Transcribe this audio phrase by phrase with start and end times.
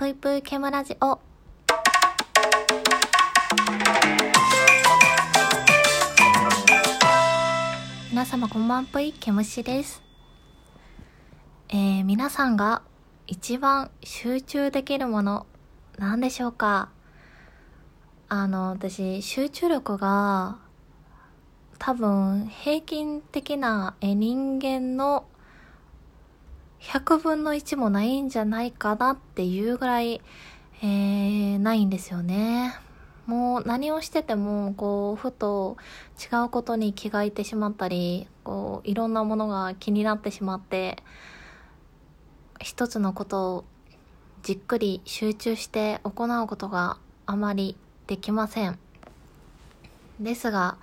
[0.00, 1.18] ぷいぷいケムラジオ。
[8.08, 10.02] 皆様こんばんぷい、ケムシです。
[11.68, 12.80] えー、皆さんが
[13.26, 15.46] 一番集中できるもの、
[15.98, 16.88] 何でしょうか？
[18.30, 20.56] あの、私、集中力が、
[21.78, 25.26] 多分、平均的なえ人間の
[26.80, 30.20] 100分の1もないんじゃないかなっていうぐらい、
[30.82, 32.74] えー、ないんですよね。
[33.26, 35.76] もう何をしてても、こう、ふと
[36.18, 41.02] 違うことに気がいてしまったり、こう、いろんなものが気になってしまって、
[42.60, 43.64] 一つのことを
[44.42, 48.78] じっくり集中して行うことがあまりできません。
[50.18, 50.76] ですが、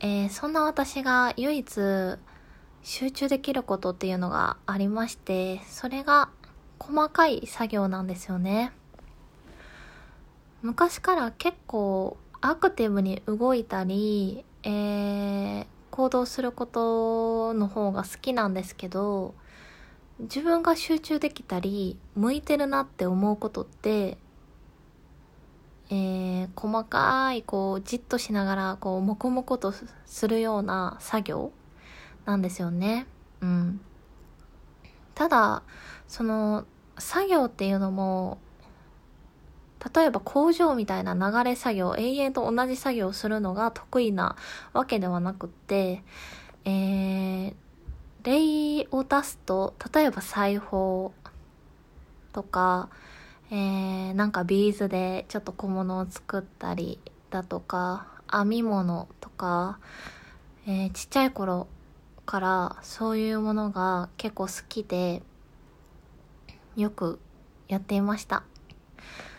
[0.00, 1.80] えーそんな私が唯一
[2.82, 6.30] 集中できることっていうのがありまして、それが
[6.78, 8.72] 細かい作業なんですよね。
[10.62, 19.34] 昔から結構アクティブに動いたり、えー行動することの方が好きなんですけど、
[20.20, 24.16] 自分が集中できたり、向いてるなって思うことって、
[25.90, 29.74] えー細かい、こう、じっとしながら、こう、黙々と
[30.06, 31.50] するような作業
[32.28, 33.06] なんですよね。
[33.40, 33.80] うん。
[35.14, 35.62] ただ、
[36.08, 36.66] その、
[36.98, 38.36] 作業っていうのも、
[39.94, 44.36] 例えば工場みたいな流れ作業、永遠と同じ作業をするのが得意な
[44.74, 46.02] わけではなくって、
[46.66, 47.54] えー、
[48.24, 51.14] 例を出すと、例えば裁縫
[52.34, 52.90] とか、
[53.50, 59.78] えー、なんかビーズでちょっと小物を作ったりだとか、編み物とか、
[60.66, 61.68] えーちっちゃい頃
[62.28, 65.22] からそういうものが結構好きで、
[66.76, 67.18] よく
[67.68, 68.42] やっていました。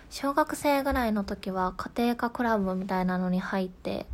[0.09, 4.07] 小学生ぐらいの時は家庭科クラブみたいなのに入って、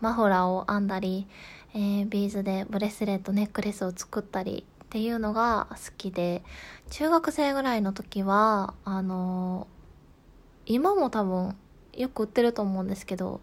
[0.00, 1.28] マフラーを編んだり、
[1.72, 6.42] えービーズでブレスレット、ネックレスを作ったりっていうのが好きで、
[6.90, 11.56] 中学生ぐらいの時は、あのー今も多分
[11.96, 13.40] よく売ってると思うんですけど、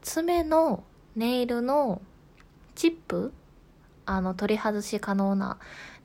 [0.00, 0.84] 爪の
[1.16, 2.00] ネイルの
[2.80, 3.34] チップ
[4.06, 5.58] あの取り外し可能な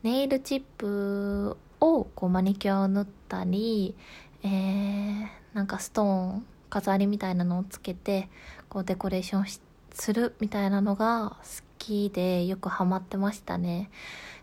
[0.03, 3.96] ネイルチップをこうマニキュアを塗ったり、
[4.44, 8.28] えー、なんかストーン飾りみたいなのをつけて
[8.68, 9.46] こうデコレーション
[9.94, 13.90] するみたいなのが好きでよくハマってましたね。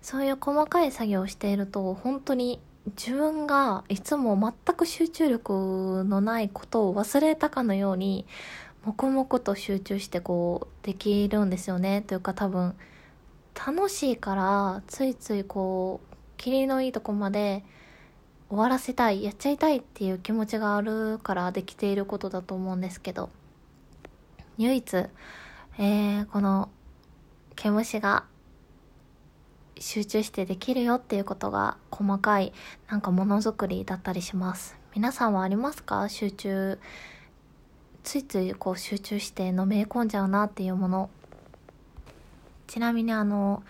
[0.00, 2.62] そういう細かい作業をしていると本当に
[2.98, 8.24] 自分がいつも全く集中力のないことを忘れたかのように
[8.84, 12.02] 黙々と集中してこうできるんですよね。
[12.02, 12.74] というか多分
[13.54, 17.64] 楽しいからついついこう霧のいいとこまで
[18.48, 23.30] 終わらせたいやっちゃいたいっていう気持ちがあるからできていることだと思うんですけど。
[24.58, 26.68] 唯一、えー、この
[27.56, 28.24] 毛虫が
[29.78, 32.52] 集中してできるよっていうことが細かい
[32.88, 34.76] なんかものづくりだったりします。
[34.94, 36.08] 皆さんはありますか？
[36.10, 36.78] 集中
[38.04, 41.10] ついついこう集中してのめり込んじゃうなっていうもの。
[42.66, 43.62] ちなみにあの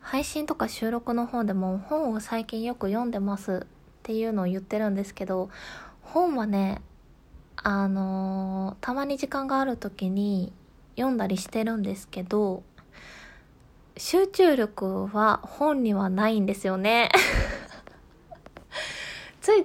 [0.00, 3.66] 配信とか収録の方でも本を最近よく読んでますっ
[4.02, 5.48] ていうのを言ってるんですけど
[6.00, 6.82] 本はね
[7.56, 10.52] あのたまに時間がある時に
[10.96, 12.64] 読んだりしてるんですけど
[13.96, 17.10] 集中力は本にはないんですよね。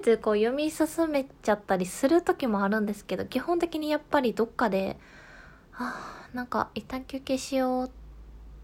[0.08, 4.98] ついこう読み進めちゃったりする時もあるんですけど基本的にやっぱりどっかで
[5.74, 7.90] あなんか一旦休憩しようっ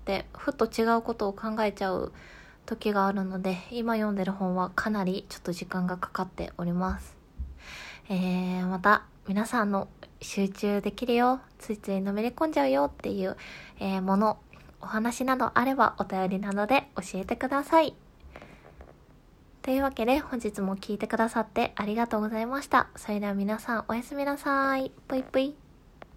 [0.05, 2.13] てふと違うことを考えちゃう
[2.65, 7.17] 時があるので今読んでる本はかなりちょっと時間がかかっております。
[8.07, 9.89] えー、また皆さんの
[10.21, 13.35] 集中できるよついついのめり込んじゃうよっていう、
[13.79, 14.37] えーもの
[14.81, 18.02] お話などあればお便りなどで教えてください。
[19.63, 22.89] というわけで本日も聞いてくださってありがとうございました。
[22.97, 24.91] それでは皆さんおやすみなさい。
[25.07, 25.62] ぽいぷい。